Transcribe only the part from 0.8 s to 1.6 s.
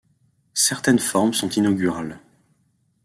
formes sont